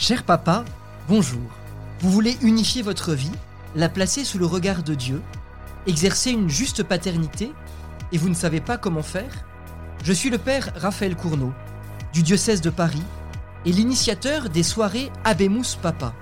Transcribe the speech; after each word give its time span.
Cher 0.00 0.22
papa, 0.22 0.64
bonjour. 1.08 1.42
Vous 1.98 2.12
voulez 2.12 2.38
unifier 2.40 2.82
votre 2.82 3.14
vie, 3.14 3.32
la 3.74 3.88
placer 3.88 4.22
sous 4.22 4.38
le 4.38 4.46
regard 4.46 4.84
de 4.84 4.94
Dieu, 4.94 5.20
exercer 5.88 6.30
une 6.30 6.48
juste 6.48 6.84
paternité, 6.84 7.52
et 8.12 8.18
vous 8.18 8.28
ne 8.28 8.34
savez 8.34 8.60
pas 8.60 8.78
comment 8.78 9.02
faire? 9.02 9.44
Je 10.04 10.12
suis 10.12 10.30
le 10.30 10.38
père 10.38 10.70
Raphaël 10.76 11.16
Cournot, 11.16 11.52
du 12.12 12.22
diocèse 12.22 12.60
de 12.60 12.70
Paris, 12.70 13.02
et 13.66 13.72
l'initiateur 13.72 14.50
des 14.50 14.62
soirées 14.62 15.10
Abemus 15.24 15.76
Papa. 15.82 16.14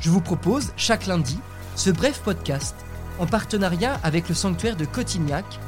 Je 0.00 0.10
vous 0.10 0.20
propose, 0.20 0.72
chaque 0.76 1.08
lundi, 1.08 1.40
ce 1.74 1.90
bref 1.90 2.20
podcast, 2.24 2.76
en 3.18 3.26
partenariat 3.26 3.98
avec 4.04 4.28
le 4.28 4.36
sanctuaire 4.36 4.76
de 4.76 4.84
Cotignac, 4.84 5.58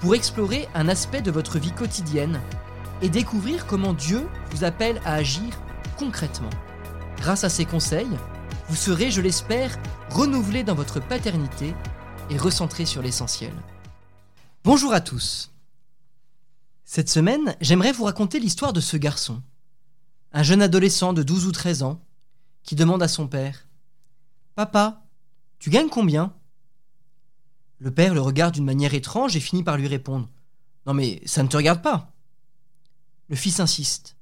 pour 0.00 0.14
explorer 0.14 0.68
un 0.74 0.86
aspect 0.86 1.22
de 1.22 1.30
votre 1.30 1.58
vie 1.58 1.72
quotidienne 1.72 2.38
et 3.00 3.08
découvrir 3.08 3.64
comment 3.64 3.94
Dieu 3.94 4.28
vous 4.50 4.64
appelle 4.64 5.00
à 5.06 5.14
agir 5.14 5.48
concrètement. 5.96 6.50
Grâce 7.18 7.44
à 7.44 7.48
ces 7.48 7.64
conseils, 7.64 8.08
vous 8.68 8.76
serez, 8.76 9.10
je 9.10 9.20
l'espère, 9.20 9.76
renouvelé 10.10 10.64
dans 10.64 10.74
votre 10.74 11.00
paternité 11.00 11.74
et 12.30 12.36
recentré 12.36 12.84
sur 12.84 13.02
l'essentiel. 13.02 13.52
Bonjour 14.64 14.92
à 14.92 15.00
tous. 15.00 15.52
Cette 16.84 17.08
semaine, 17.08 17.56
j'aimerais 17.60 17.92
vous 17.92 18.04
raconter 18.04 18.38
l'histoire 18.38 18.72
de 18.72 18.80
ce 18.80 18.96
garçon, 18.96 19.42
un 20.32 20.42
jeune 20.42 20.62
adolescent 20.62 21.12
de 21.12 21.22
12 21.22 21.46
ou 21.46 21.52
13 21.52 21.82
ans, 21.82 22.00
qui 22.62 22.74
demande 22.74 23.02
à 23.02 23.08
son 23.08 23.26
père 23.26 23.66
Papa, 24.54 25.02
tu 25.58 25.70
gagnes 25.70 25.88
combien? 25.88 26.34
Le 27.78 27.90
père 27.90 28.14
le 28.14 28.20
regarde 28.20 28.54
d'une 28.54 28.64
manière 28.64 28.94
étrange 28.94 29.36
et 29.36 29.40
finit 29.40 29.62
par 29.62 29.76
lui 29.76 29.86
répondre 29.86 30.28
Non 30.86 30.94
mais 30.94 31.20
ça 31.26 31.42
ne 31.42 31.48
te 31.48 31.56
regarde 31.56 31.82
pas. 31.82 32.12
Le 33.28 33.36
fils 33.36 33.60
insiste. 33.60 34.15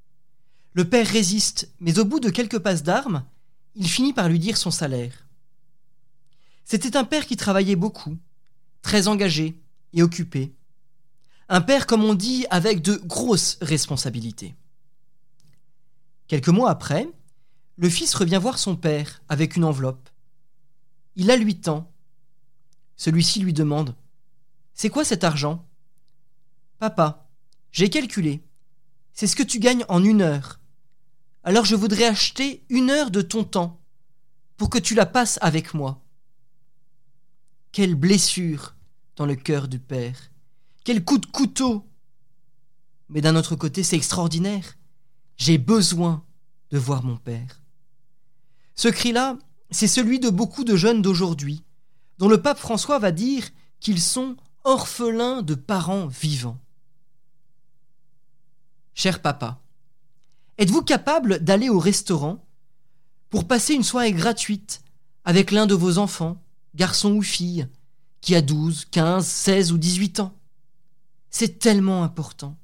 Le 0.74 0.88
père 0.88 1.06
résiste, 1.06 1.70
mais 1.78 2.01
au 2.01 2.05
bout 2.05 2.19
de 2.19 2.30
quelques 2.30 2.59
passes 2.59 2.83
d'armes, 2.83 3.24
il 3.77 3.88
finit 3.88 4.12
par 4.12 4.28
lui 4.28 4.41
dire 4.41 4.56
son 4.56 4.72
salaire. 4.72 5.25
C'était 6.64 6.97
un 6.97 7.05
père 7.05 7.27
qui 7.27 7.36
travaillait 7.36 7.77
beaucoup, 7.77 8.19
très 8.83 9.06
engagé 9.06 9.56
et 9.92 10.03
occupé. 10.03 10.53
Un 11.48 11.61
père, 11.61 11.86
comme 11.86 12.03
on 12.03 12.14
dit, 12.14 12.44
avec 12.50 12.83
de 12.83 12.97
grosses 12.97 13.56
responsabilités. 13.61 14.56
Quelques 16.27 16.48
mois 16.48 16.70
après, 16.70 17.09
le 17.77 17.88
fils 17.88 18.12
revient 18.12 18.41
voir 18.42 18.59
son 18.59 18.75
père 18.75 19.22
avec 19.28 19.55
une 19.55 19.64
enveloppe. 19.64 20.09
Il 21.14 21.27
la 21.27 21.36
lui 21.36 21.61
tend. 21.61 21.88
Celui-ci 22.97 23.38
lui 23.38 23.53
demande 23.53 23.94
C'est 24.75 24.91
quoi 24.91 25.05
cet 25.05 25.22
argent 25.22 25.64
Papa, 26.81 27.28
j'ai 27.70 27.91
calculé. 27.91 28.42
C'est 29.12 29.28
ce 29.28 29.36
que 29.36 29.44
tu 29.44 29.61
gagnes 29.61 29.84
en 29.88 30.03
une 30.03 30.22
heure 30.22 30.59
alors 31.45 31.67
je 31.67 31.77
voudrais 31.77 32.06
acheter 32.06 32.64
une 32.70 32.91
heure 32.91 33.11
de 33.11 33.20
ton 33.20 33.45
temps 33.45 33.81
pour 34.56 34.70
que 34.70 34.78
tu 34.78 34.95
la 34.95 35.06
passes 35.06 35.39
avec 35.42 35.75
moi. 35.75 36.03
Quelle 37.70 37.95
blessure 37.95 38.75
dans 39.17 39.27
le 39.27 39.37
cœur 39.37 39.69
du 39.69 39.78
Père. 39.78 40.31
Quel 40.84 41.05
coup 41.05 41.19
de 41.19 41.27
couteau. 41.27 41.87
Mais 43.09 43.20
d'un 43.20 43.37
autre 43.37 43.56
côté, 43.56 43.83
c'est 43.83 43.97
extraordinaire. 43.97 44.77
J'ai 45.37 45.59
besoin 45.59 46.25
de 46.70 46.78
voir 46.78 47.05
mon 47.05 47.17
Père. 47.17 47.61
Ce 48.75 48.89
cri-là, 48.89 49.39
c'est 49.70 49.87
celui 49.87 50.19
de 50.19 50.31
beaucoup 50.31 50.65
de 50.65 50.77
jeunes 50.77 51.03
d'aujourd'hui, 51.03 51.62
dont 52.19 52.28
le 52.28 52.41
pape 52.41 52.59
François 52.59 52.98
va 52.98 53.12
dire 53.12 53.48
qu'ils 53.81 54.00
sont 54.00 54.37
orphelins 54.65 55.42
de 55.42 55.55
parents 55.55 56.06
vivants. 56.06 56.59
Cher 58.95 59.20
papa, 59.20 59.64
Êtes-vous 60.58 60.83
capable 60.83 61.41
d'aller 61.41 61.69
au 61.69 61.78
restaurant 61.78 62.44
pour 63.30 63.48
passer 63.48 63.74
une 63.74 63.83
soirée 63.83 64.12
gratuite 64.12 64.83
avec 65.24 65.50
l'un 65.50 65.66
de 65.66 65.74
vos 65.74 65.98
enfants, 65.98 66.41
garçon 66.74 67.12
ou 67.12 67.22
fille, 67.22 67.66
qui 68.20 68.36
a 68.36 68.42
12, 68.42 68.87
15, 68.91 69.26
16 69.26 69.72
ou 69.72 69.78
18 69.78 70.20
ans? 70.20 70.32
C'est 71.31 71.59
tellement 71.59 72.04
important. 72.04 72.56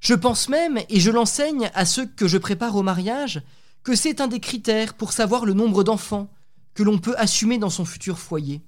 Je 0.00 0.14
pense 0.14 0.48
même, 0.48 0.80
et 0.88 0.98
je 0.98 1.12
l'enseigne 1.12 1.70
à 1.74 1.86
ceux 1.86 2.06
que 2.06 2.26
je 2.26 2.38
prépare 2.38 2.74
au 2.74 2.82
mariage, 2.82 3.42
que 3.84 3.94
c'est 3.94 4.20
un 4.20 4.26
des 4.26 4.40
critères 4.40 4.94
pour 4.94 5.12
savoir 5.12 5.44
le 5.44 5.52
nombre 5.52 5.84
d'enfants 5.84 6.28
que 6.74 6.82
l'on 6.82 6.98
peut 6.98 7.14
assumer 7.16 7.58
dans 7.58 7.70
son 7.70 7.84
futur 7.84 8.18
foyer. 8.18 8.60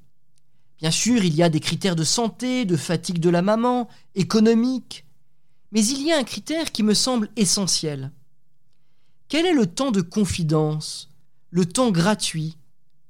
Bien 0.78 0.92
sûr, 0.92 1.24
il 1.24 1.34
y 1.34 1.42
a 1.42 1.48
des 1.48 1.60
critères 1.60 1.96
de 1.96 2.04
santé, 2.04 2.64
de 2.64 2.76
fatigue 2.76 3.18
de 3.18 3.30
la 3.30 3.42
maman, 3.42 3.88
économiques, 4.14 5.03
mais 5.74 5.84
il 5.84 6.06
y 6.06 6.12
a 6.12 6.18
un 6.18 6.24
critère 6.24 6.70
qui 6.70 6.84
me 6.84 6.94
semble 6.94 7.28
essentiel. 7.34 8.12
Quel 9.28 9.44
est 9.44 9.52
le 9.52 9.66
temps 9.66 9.90
de 9.90 10.00
confidence, 10.00 11.10
le 11.50 11.66
temps 11.66 11.90
gratuit 11.90 12.56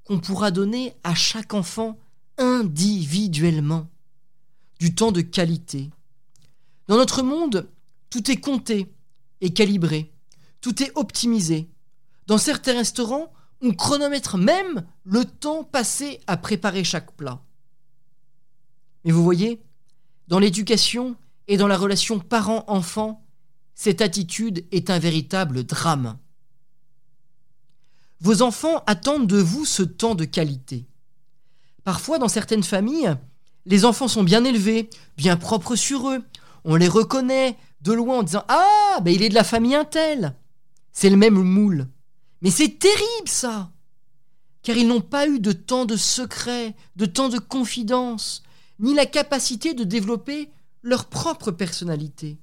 qu'on 0.05 0.19
pourra 0.19 0.51
donner 0.51 0.97
à 1.05 1.15
chaque 1.15 1.53
enfant 1.53 1.99
individuellement? 2.39 3.89
Du 4.81 4.95
temps 4.95 5.13
de 5.13 5.21
qualité. 5.21 5.91
Dans 6.89 6.97
notre 6.97 7.23
monde, 7.23 7.69
tout 8.09 8.31
est 8.31 8.41
compté 8.41 8.93
et 9.43 9.53
calibré, 9.53 10.11
tout 10.63 10.83
est 10.83 10.93
optimisé. 10.95 11.69
Dans 12.27 12.39
certains 12.39 12.75
restaurants, 12.75 13.31
on 13.61 13.75
chronomètre 13.75 14.39
même 14.39 14.87
le 15.05 15.27
temps 15.27 15.65
passé 15.65 16.21
à 16.27 16.39
préparer 16.39 16.83
chaque 16.83 17.13
plat. 17.13 17.43
Mais 19.05 19.13
vous 19.13 19.23
voyez, 19.23 19.61
dans 20.29 20.39
l'éducation, 20.39 21.17
et 21.49 21.57
dans 21.57 21.69
la 21.69 21.77
relation 21.77 22.19
parent-enfant, 22.19 23.25
cette 23.75 24.01
attitude 24.01 24.65
est 24.73 24.91
un 24.91 24.99
véritable 24.99 25.65
drame. 25.65 26.17
Vos 28.21 28.43
enfants 28.43 28.83
attendent 28.87 29.27
de 29.27 29.39
vous 29.39 29.65
ce 29.65 29.83
temps 29.83 30.15
de 30.15 30.25
qualité. 30.25 30.87
Parfois, 31.83 32.19
dans 32.19 32.29
certaines 32.29 32.63
familles, 32.63 33.15
les 33.67 33.85
enfants 33.85 34.09
sont 34.09 34.23
bien 34.23 34.45
élevés, 34.45 34.89
bien 35.17 35.37
propres 35.37 35.77
sur 35.77 36.11
eux. 36.11 36.23
On 36.65 36.77
les 36.77 36.89
reconnaît 36.89 37.59
de 37.83 37.93
loin 37.93 38.19
en 38.19 38.23
disant 38.23 38.45
Ah, 38.49 38.99
ben 39.03 39.13
il 39.13 39.23
est 39.23 39.29
de 39.29 39.35
la 39.35 39.45
famille 39.45 39.75
Intel. 39.75 40.35
C'est 40.93 41.11
le 41.11 41.17
même 41.17 41.35
moule. 41.35 41.89
Mais 42.41 42.51
c'est 42.51 42.79
terrible 42.79 43.29
ça 43.29 43.71
Car 44.63 44.77
ils 44.77 44.87
n'ont 44.87 45.01
pas 45.01 45.27
eu 45.27 45.41
de 45.41 45.53
temps 45.53 45.85
de 45.85 45.97
secret, 45.97 46.75
de 46.97 47.07
temps 47.07 47.29
de 47.29 47.39
confidence, 47.39 48.43
ni 48.79 48.95
la 48.95 49.07
capacité 49.07 49.75
de 49.75 49.85
développer 49.85 50.51
leur 50.85 51.07
propre 51.07 51.51
personnalité. 51.51 52.39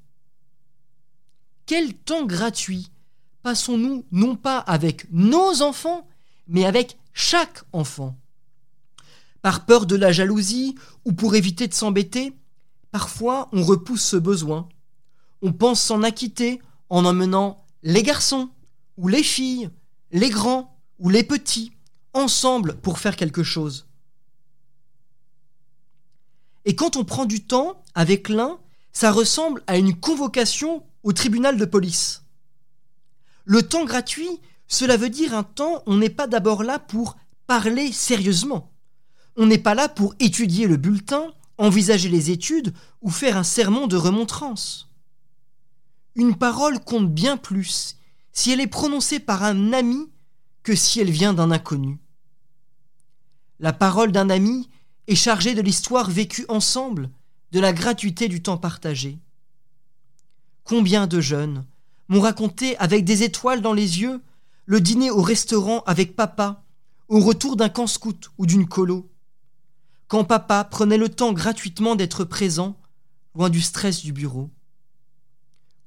Quel 1.67 1.93
temps 1.93 2.25
gratuit 2.25 2.91
passons-nous 3.43 4.03
non 4.11 4.35
pas 4.35 4.57
avec 4.57 5.05
nos 5.11 5.61
enfants, 5.61 6.07
mais 6.47 6.65
avec 6.65 6.97
chaque 7.13 7.63
enfant? 7.71 8.17
Par 9.43 9.65
peur 9.65 9.85
de 9.85 9.95
la 9.95 10.11
jalousie 10.11 10.75
ou 11.05 11.13
pour 11.13 11.35
éviter 11.35 11.67
de 11.67 11.73
s'embêter, 11.73 12.33
parfois 12.91 13.47
on 13.53 13.63
repousse 13.63 14.03
ce 14.03 14.17
besoin. 14.17 14.67
On 15.43 15.53
pense 15.53 15.79
s'en 15.79 16.01
acquitter 16.01 16.61
en 16.89 17.05
emmenant 17.05 17.63
les 17.83 18.03
garçons 18.03 18.49
ou 18.97 19.07
les 19.07 19.23
filles, 19.23 19.69
les 20.11 20.29
grands 20.29 20.77
ou 20.97 21.09
les 21.09 21.23
petits, 21.23 21.71
ensemble 22.13 22.75
pour 22.81 22.97
faire 22.97 23.15
quelque 23.15 23.43
chose. 23.43 23.87
Et 26.65 26.75
quand 26.75 26.95
on 26.95 27.03
prend 27.03 27.25
du 27.25 27.43
temps 27.43 27.81
avec 27.95 28.29
l'un, 28.29 28.59
ça 28.93 29.11
ressemble 29.11 29.63
à 29.67 29.77
une 29.77 29.99
convocation 29.99 30.83
au 31.03 31.13
tribunal 31.13 31.57
de 31.57 31.65
police. 31.65 32.23
Le 33.45 33.63
temps 33.63 33.85
gratuit, 33.85 34.39
cela 34.67 34.97
veut 34.97 35.09
dire 35.09 35.33
un 35.33 35.43
temps 35.43 35.83
où 35.85 35.93
on 35.93 35.97
n'est 35.97 36.09
pas 36.09 36.27
d'abord 36.27 36.63
là 36.63 36.79
pour 36.79 37.17
parler 37.47 37.91
sérieusement. 37.91 38.71
On 39.35 39.45
n'est 39.45 39.57
pas 39.57 39.75
là 39.75 39.89
pour 39.89 40.13
étudier 40.19 40.67
le 40.67 40.77
bulletin, 40.77 41.33
envisager 41.57 42.09
les 42.09 42.31
études 42.31 42.73
ou 43.01 43.09
faire 43.09 43.37
un 43.37 43.43
sermon 43.43 43.87
de 43.87 43.95
remontrance. 43.95 44.89
Une 46.15 46.35
parole 46.35 46.79
compte 46.79 47.11
bien 47.11 47.37
plus 47.37 47.97
si 48.33 48.51
elle 48.51 48.61
est 48.61 48.67
prononcée 48.67 49.19
par 49.19 49.43
un 49.43 49.73
ami 49.73 50.09
que 50.63 50.75
si 50.75 50.99
elle 50.99 51.11
vient 51.11 51.33
d'un 51.33 51.51
inconnu. 51.51 51.99
La 53.59 53.73
parole 53.73 54.11
d'un 54.11 54.29
ami 54.29 54.69
est 55.11 55.15
chargée 55.15 55.55
de 55.55 55.61
l'histoire 55.61 56.09
vécue 56.09 56.45
ensemble, 56.47 57.09
de 57.51 57.59
la 57.59 57.73
gratuité 57.73 58.29
du 58.29 58.41
temps 58.41 58.57
partagé. 58.57 59.19
Combien 60.63 61.05
de 61.05 61.19
jeunes 61.19 61.65
m'ont 62.07 62.21
raconté 62.21 62.77
avec 62.77 63.03
des 63.03 63.23
étoiles 63.23 63.61
dans 63.61 63.73
les 63.73 64.01
yeux 64.01 64.21
le 64.65 64.79
dîner 64.79 65.11
au 65.11 65.21
restaurant 65.21 65.83
avec 65.85 66.15
papa, 66.15 66.63
au 67.09 67.19
retour 67.19 67.57
d'un 67.57 67.67
camp 67.67 67.87
scout 67.87 68.31
ou 68.37 68.45
d'une 68.45 68.67
colo. 68.67 69.09
Quand 70.07 70.23
papa 70.23 70.63
prenait 70.63 70.97
le 70.97 71.09
temps 71.09 71.33
gratuitement 71.33 71.95
d'être 71.95 72.23
présent, 72.23 72.77
loin 73.35 73.49
du 73.49 73.61
stress 73.61 74.01
du 74.01 74.13
bureau. 74.13 74.49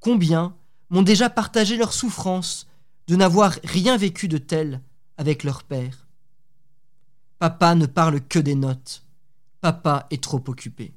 Combien 0.00 0.54
m'ont 0.90 1.02
déjà 1.02 1.30
partagé 1.30 1.78
leur 1.78 1.94
souffrance 1.94 2.66
de 3.06 3.16
n'avoir 3.16 3.54
rien 3.64 3.96
vécu 3.96 4.28
de 4.28 4.38
tel 4.38 4.82
avec 5.16 5.44
leur 5.44 5.62
père. 5.62 6.06
Papa 7.38 7.74
ne 7.74 7.86
parle 7.86 8.20
que 8.20 8.38
des 8.38 8.54
notes. 8.54 9.03
Papa 9.64 10.06
est 10.10 10.22
trop 10.22 10.44
occupé. 10.48 10.92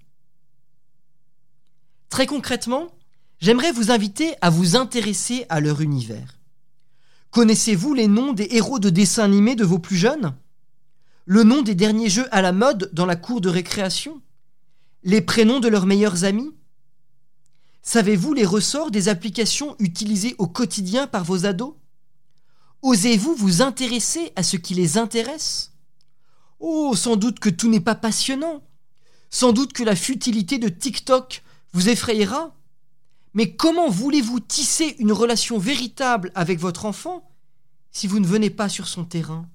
Très 2.09 2.25
concrètement, 2.25 2.89
j'aimerais 3.39 3.71
vous 3.71 3.91
inviter 3.91 4.35
à 4.41 4.49
vous 4.49 4.75
intéresser 4.75 5.45
à 5.47 5.61
leur 5.61 5.79
univers. 5.79 6.37
Connaissez-vous 7.31 7.93
les 7.93 8.09
noms 8.09 8.33
des 8.33 8.49
héros 8.51 8.79
de 8.79 8.89
dessins 8.89 9.23
animés 9.23 9.55
de 9.55 9.63
vos 9.63 9.79
plus 9.79 9.95
jeunes? 9.95 10.35
Le 11.23 11.43
nom 11.43 11.61
des 11.61 11.75
derniers 11.75 12.09
jeux 12.09 12.27
à 12.35 12.41
la 12.41 12.51
mode 12.51 12.89
dans 12.91 13.05
la 13.05 13.15
cour 13.15 13.39
de 13.39 13.47
récréation? 13.47 14.21
Les 15.01 15.21
prénoms 15.21 15.61
de 15.61 15.69
leurs 15.69 15.85
meilleurs 15.85 16.25
amis? 16.25 16.53
Savez-vous 17.83 18.33
les 18.33 18.45
ressorts 18.45 18.91
des 18.91 19.07
applications 19.07 19.77
utilisées 19.79 20.35
au 20.39 20.47
quotidien 20.47 21.07
par 21.07 21.23
vos 21.23 21.45
ados? 21.45 21.75
Osez-vous 22.81 23.33
vous 23.33 23.61
intéresser 23.61 24.33
à 24.35 24.43
ce 24.43 24.57
qui 24.57 24.73
les 24.73 24.97
intéresse? 24.97 25.71
Oh, 26.59 26.95
sans 26.95 27.15
doute 27.15 27.39
que 27.39 27.49
tout 27.49 27.69
n'est 27.69 27.79
pas 27.79 27.95
passionnant. 27.95 28.63
Sans 29.29 29.53
doute 29.53 29.73
que 29.73 29.83
la 29.83 29.95
futilité 29.95 30.57
de 30.57 30.69
TikTok 30.69 31.43
vous 31.73 31.89
effrayera. 31.89 32.55
Mais 33.33 33.55
comment 33.55 33.89
voulez-vous 33.89 34.39
tisser 34.39 34.95
une 34.99 35.11
relation 35.11 35.59
véritable 35.59 36.31
avec 36.33 36.59
votre 36.59 36.85
enfant 36.85 37.29
si 37.91 38.07
vous 38.07 38.19
ne 38.19 38.25
venez 38.25 38.49
pas 38.49 38.69
sur 38.69 38.87
son 38.87 39.05
terrain? 39.05 39.47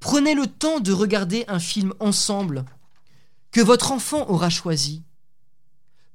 Prenez 0.00 0.34
le 0.34 0.46
temps 0.46 0.80
de 0.80 0.92
regarder 0.92 1.44
un 1.48 1.58
film 1.58 1.94
ensemble 2.00 2.66
que 3.50 3.62
votre 3.62 3.92
enfant 3.92 4.28
aura 4.28 4.50
choisi. 4.50 5.02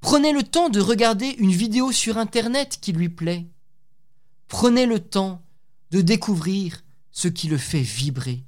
Prenez 0.02 0.32
le 0.32 0.44
temps 0.44 0.70
de 0.70 0.80
regarder 0.80 1.30
une 1.40 1.52
vidéo 1.52 1.92
sur 1.92 2.18
Internet 2.18 2.78
qui 2.80 2.92
lui 2.92 3.10
plaît. 3.10 3.48
Prenez 4.48 4.86
le 4.86 5.00
temps 5.00 5.42
de 5.92 6.02
découvrir 6.02 6.84
ce 7.12 7.28
qui 7.28 7.48
le 7.48 7.58
fait 7.58 7.82
vibrer. 7.82 8.44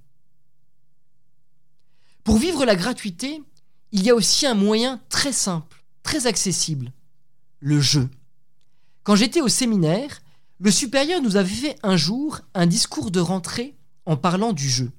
Pour 2.23 2.37
vivre 2.37 2.65
la 2.65 2.75
gratuité, 2.75 3.41
il 3.91 4.03
y 4.03 4.09
a 4.09 4.15
aussi 4.15 4.45
un 4.45 4.53
moyen 4.53 5.01
très 5.09 5.33
simple, 5.33 5.83
très 6.03 6.27
accessible, 6.27 6.91
le 7.59 7.79
jeu. 7.81 8.09
Quand 9.03 9.15
j'étais 9.15 9.41
au 9.41 9.47
séminaire, 9.47 10.21
le 10.59 10.69
supérieur 10.69 11.21
nous 11.21 11.35
avait 11.35 11.49
fait 11.49 11.75
un 11.81 11.97
jour 11.97 12.41
un 12.53 12.67
discours 12.67 13.09
de 13.09 13.19
rentrée 13.19 13.75
en 14.05 14.17
parlant 14.17 14.53
du 14.53 14.69
jeu. 14.69 14.91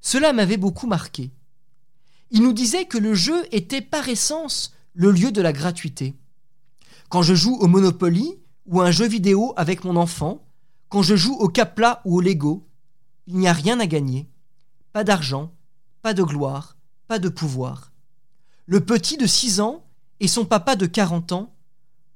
Cela 0.00 0.32
m'avait 0.32 0.56
beaucoup 0.56 0.86
marqué. 0.86 1.32
Il 2.30 2.42
nous 2.42 2.52
disait 2.52 2.84
que 2.84 2.98
le 2.98 3.14
jeu 3.14 3.44
était 3.50 3.80
par 3.80 4.08
essence 4.08 4.72
le 4.94 5.10
lieu 5.10 5.32
de 5.32 5.42
la 5.42 5.52
gratuité. 5.52 6.14
Quand 7.08 7.22
je 7.22 7.34
joue 7.34 7.56
au 7.56 7.66
Monopoly 7.66 8.38
ou 8.66 8.80
à 8.80 8.86
un 8.86 8.90
jeu 8.92 9.08
vidéo 9.08 9.52
avec 9.56 9.82
mon 9.82 9.96
enfant, 9.96 10.46
quand 10.88 11.02
je 11.02 11.16
joue 11.16 11.34
au 11.34 11.48
Capla 11.48 12.00
ou 12.04 12.18
au 12.18 12.20
Lego, 12.20 12.68
il 13.26 13.36
n'y 13.36 13.48
a 13.48 13.52
rien 13.52 13.80
à 13.80 13.86
gagner. 13.86 14.28
Pas 14.92 15.02
d'argent, 15.02 15.52
pas 16.06 16.14
de 16.14 16.22
gloire, 16.22 16.76
pas 17.08 17.18
de 17.18 17.28
pouvoir. 17.28 17.90
Le 18.66 18.78
petit 18.78 19.16
de 19.16 19.26
6 19.26 19.58
ans 19.58 19.84
et 20.20 20.28
son 20.28 20.44
papa 20.44 20.76
de 20.76 20.86
40 20.86 21.32
ans 21.32 21.52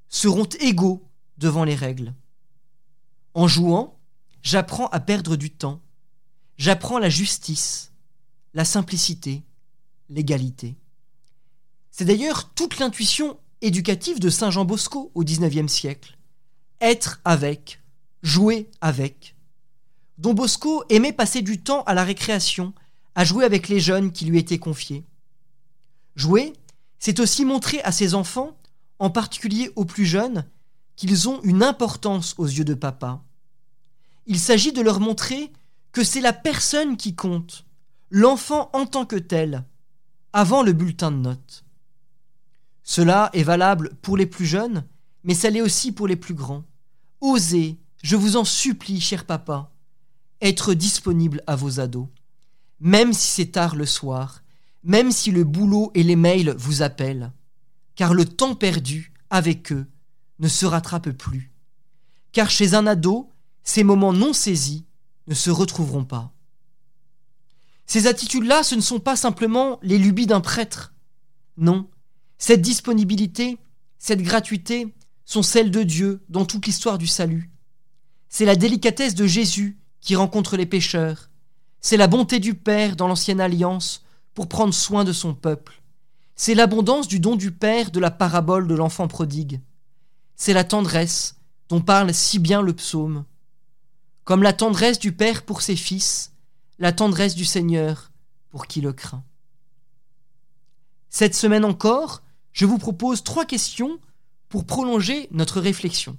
seront 0.08 0.48
égaux 0.60 1.02
devant 1.38 1.64
les 1.64 1.74
règles. 1.74 2.14
En 3.34 3.48
jouant, 3.48 3.98
j'apprends 4.42 4.86
à 4.90 5.00
perdre 5.00 5.34
du 5.34 5.50
temps. 5.50 5.80
J'apprends 6.56 7.00
la 7.00 7.08
justice, 7.08 7.90
la 8.54 8.64
simplicité, 8.64 9.42
l'égalité. 10.08 10.76
C'est 11.90 12.04
d'ailleurs 12.04 12.50
toute 12.54 12.78
l'intuition 12.78 13.40
éducative 13.60 14.20
de 14.20 14.30
Saint 14.30 14.52
Jean 14.52 14.64
Bosco 14.64 15.10
au 15.16 15.24
XIXe 15.24 15.66
siècle. 15.66 16.16
Être 16.80 17.20
avec, 17.24 17.82
jouer 18.22 18.70
avec. 18.80 19.34
Don 20.18 20.32
Bosco 20.32 20.84
aimait 20.90 21.12
passer 21.12 21.42
du 21.42 21.60
temps 21.60 21.82
à 21.88 21.94
la 21.94 22.04
récréation, 22.04 22.72
à 23.14 23.24
jouer 23.24 23.44
avec 23.44 23.68
les 23.68 23.80
jeunes 23.80 24.12
qui 24.12 24.24
lui 24.24 24.38
étaient 24.38 24.58
confiés. 24.58 25.04
Jouer, 26.16 26.52
c'est 26.98 27.20
aussi 27.20 27.44
montrer 27.44 27.80
à 27.82 27.92
ses 27.92 28.14
enfants, 28.14 28.56
en 28.98 29.10
particulier 29.10 29.70
aux 29.76 29.84
plus 29.84 30.06
jeunes, 30.06 30.44
qu'ils 30.96 31.28
ont 31.28 31.40
une 31.42 31.62
importance 31.62 32.34
aux 32.38 32.46
yeux 32.46 32.64
de 32.64 32.74
papa. 32.74 33.22
Il 34.26 34.38
s'agit 34.38 34.72
de 34.72 34.82
leur 34.82 35.00
montrer 35.00 35.50
que 35.92 36.04
c'est 36.04 36.20
la 36.20 36.32
personne 36.32 36.96
qui 36.96 37.14
compte, 37.14 37.64
l'enfant 38.10 38.70
en 38.74 38.86
tant 38.86 39.06
que 39.06 39.16
tel, 39.16 39.64
avant 40.32 40.62
le 40.62 40.72
bulletin 40.72 41.10
de 41.10 41.16
notes. 41.16 41.64
Cela 42.82 43.30
est 43.32 43.42
valable 43.42 43.94
pour 44.02 44.16
les 44.16 44.26
plus 44.26 44.46
jeunes, 44.46 44.84
mais 45.24 45.34
ça 45.34 45.50
l'est 45.50 45.62
aussi 45.62 45.92
pour 45.92 46.06
les 46.06 46.16
plus 46.16 46.34
grands. 46.34 46.64
Osez, 47.20 47.78
je 48.02 48.16
vous 48.16 48.36
en 48.36 48.44
supplie, 48.44 49.00
cher 49.00 49.24
papa, 49.24 49.72
être 50.40 50.74
disponible 50.74 51.42
à 51.46 51.56
vos 51.56 51.80
ados, 51.80 52.08
même 52.80 53.12
si 53.12 53.28
c'est 53.28 53.52
tard 53.52 53.76
le 53.76 53.86
soir, 53.86 54.42
même 54.82 55.12
si 55.12 55.30
le 55.30 55.44
boulot 55.44 55.90
et 55.94 56.02
les 56.02 56.16
mails 56.16 56.54
vous 56.56 56.82
appellent, 56.82 57.32
car 57.94 58.14
le 58.14 58.24
temps 58.24 58.54
perdu 58.54 59.12
avec 59.28 59.72
eux 59.72 59.86
ne 60.38 60.48
se 60.48 60.66
rattrape 60.66 61.10
plus. 61.10 61.52
Car 62.32 62.50
chez 62.50 62.74
un 62.74 62.86
ado, 62.86 63.30
ces 63.62 63.84
moments 63.84 64.12
non 64.12 64.32
saisis 64.32 64.86
ne 65.26 65.34
se 65.34 65.50
retrouveront 65.50 66.04
pas. 66.04 66.32
Ces 67.86 68.06
attitudes-là, 68.06 68.62
ce 68.62 68.74
ne 68.74 68.80
sont 68.80 69.00
pas 69.00 69.16
simplement 69.16 69.78
les 69.82 69.98
lubies 69.98 70.26
d'un 70.26 70.40
prêtre. 70.40 70.94
Non, 71.56 71.90
cette 72.38 72.62
disponibilité, 72.62 73.58
cette 73.98 74.22
gratuité 74.22 74.94
sont 75.24 75.42
celles 75.42 75.70
de 75.70 75.82
Dieu 75.82 76.24
dans 76.28 76.46
toute 76.46 76.66
l'histoire 76.66 76.98
du 76.98 77.06
salut. 77.06 77.50
C'est 78.28 78.44
la 78.44 78.56
délicatesse 78.56 79.14
de 79.14 79.26
Jésus 79.26 79.78
qui 80.00 80.16
rencontre 80.16 80.56
les 80.56 80.66
pécheurs. 80.66 81.29
C'est 81.80 81.96
la 81.96 82.06
bonté 82.06 82.40
du 82.40 82.54
Père 82.54 82.94
dans 82.94 83.08
l'ancienne 83.08 83.40
alliance 83.40 84.04
pour 84.34 84.48
prendre 84.48 84.74
soin 84.74 85.04
de 85.04 85.12
son 85.12 85.34
peuple. 85.34 85.82
C'est 86.36 86.54
l'abondance 86.54 87.08
du 87.08 87.20
don 87.20 87.36
du 87.36 87.52
Père 87.52 87.90
de 87.90 88.00
la 88.00 88.10
parabole 88.10 88.66
de 88.66 88.74
l'enfant 88.74 89.08
prodigue. 89.08 89.60
C'est 90.36 90.52
la 90.52 90.64
tendresse 90.64 91.36
dont 91.68 91.80
parle 91.80 92.12
si 92.12 92.38
bien 92.38 92.62
le 92.62 92.74
psaume. 92.74 93.24
Comme 94.24 94.42
la 94.42 94.52
tendresse 94.52 94.98
du 94.98 95.12
Père 95.12 95.42
pour 95.44 95.62
ses 95.62 95.76
fils, 95.76 96.32
la 96.78 96.92
tendresse 96.92 97.34
du 97.34 97.44
Seigneur 97.44 98.10
pour 98.50 98.66
qui 98.66 98.80
le 98.80 98.92
craint. 98.92 99.24
Cette 101.08 101.34
semaine 101.34 101.64
encore, 101.64 102.22
je 102.52 102.66
vous 102.66 102.78
propose 102.78 103.22
trois 103.22 103.44
questions 103.44 103.98
pour 104.48 104.66
prolonger 104.66 105.28
notre 105.30 105.60
réflexion. 105.60 106.16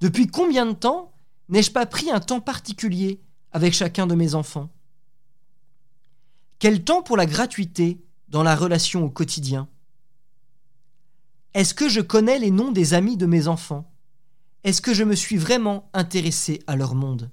Depuis 0.00 0.26
combien 0.26 0.66
de 0.66 0.72
temps 0.72 1.12
n'ai-je 1.48 1.70
pas 1.70 1.86
pris 1.86 2.10
un 2.10 2.20
temps 2.20 2.40
particulier 2.40 3.20
avec 3.52 3.72
chacun 3.74 4.06
de 4.06 4.14
mes 4.14 4.34
enfants 4.34 4.70
Quel 6.58 6.84
temps 6.84 7.02
pour 7.02 7.16
la 7.16 7.26
gratuité 7.26 8.00
dans 8.28 8.42
la 8.42 8.56
relation 8.56 9.04
au 9.04 9.10
quotidien? 9.10 9.68
Est-ce 11.54 11.74
que 11.74 11.88
je 11.88 12.00
connais 12.00 12.38
les 12.38 12.50
noms 12.50 12.72
des 12.72 12.94
amis 12.94 13.16
de 13.16 13.26
mes 13.26 13.46
enfants? 13.46 13.90
Est-ce 14.64 14.80
que 14.80 14.94
je 14.94 15.04
me 15.04 15.14
suis 15.14 15.36
vraiment 15.36 15.90
intéressé 15.92 16.62
à 16.66 16.76
leur 16.76 16.94
monde? 16.94 17.30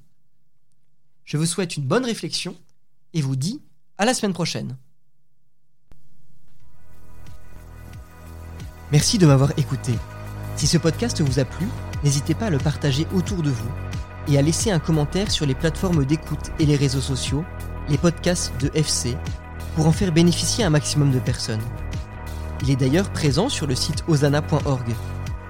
Je 1.23 1.38
vous 1.38 1.45
souhaite 1.45 1.77
une 1.77 1.85
bonne 1.85 2.05
réflexion 2.05 2.55
et 3.13 3.21
vous 3.21 3.35
dis 3.35 3.61
à 3.97 4.05
la 4.05 4.13
semaine 4.13 4.33
prochaine. 4.33 4.77
Merci 8.91 9.19
de 9.19 9.27
m'avoir 9.27 9.57
écouté. 9.57 9.93
Si 10.55 10.65
ce 10.65 10.77
podcast 10.77 11.21
vous 11.21 11.39
a 11.39 11.45
plu, 11.45 11.67
n'hésitez 12.03 12.33
pas 12.33 12.47
à 12.47 12.49
le 12.49 12.57
partager 12.57 13.05
autour 13.13 13.43
de 13.43 13.51
vous 13.51 13.88
et 14.29 14.38
à 14.38 14.41
laisser 14.41 14.71
un 14.71 14.79
commentaire 14.79 15.31
sur 15.31 15.45
les 15.45 15.55
plateformes 15.55 16.05
d'écoute 16.05 16.51
et 16.59 16.65
les 16.65 16.75
réseaux 16.75 17.01
sociaux, 17.01 17.43
les 17.89 17.98
podcasts 17.98 18.53
de 18.62 18.69
FC, 18.74 19.17
pour 19.75 19.88
en 19.88 19.91
faire 19.91 20.12
bénéficier 20.12 20.63
un 20.63 20.69
maximum 20.69 21.12
de 21.12 21.19
personnes. 21.19 21.62
Il 22.62 22.69
est 22.69 22.75
d'ailleurs 22.75 23.12
présent 23.12 23.50
sur 23.50 23.65
le 23.65 23.75
site 23.75 24.03
osana.org, 24.07 24.93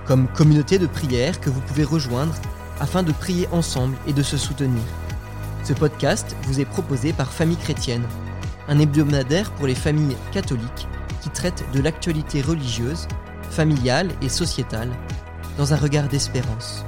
comme 0.05 0.27
communauté 0.27 0.79
de 0.79 0.87
prière 0.87 1.39
que 1.39 1.49
vous 1.49 1.61
pouvez 1.61 1.83
rejoindre 1.83 2.35
afin 2.79 3.03
de 3.03 3.11
prier 3.11 3.47
ensemble 3.51 3.97
et 4.07 4.13
de 4.13 4.23
se 4.23 4.37
soutenir. 4.37 4.81
Ce 5.63 5.73
podcast 5.73 6.35
vous 6.43 6.61
est 6.61 6.65
proposé 6.65 7.11
par 7.11 7.31
Famille 7.31 7.57
Chrétienne, 7.57 8.07
un 8.67 8.79
hebdomadaire 8.79 9.51
pour 9.51 9.67
les 9.67 9.75
familles 9.75 10.15
catholiques 10.31 10.87
qui 11.21 11.29
traite 11.29 11.65
de 11.73 11.81
l'actualité 11.81 12.41
religieuse 12.41 13.07
familiale 13.49 14.09
et 14.21 14.29
sociétale, 14.29 14.91
dans 15.57 15.73
un 15.73 15.77
regard 15.77 16.07
d'espérance. 16.07 16.85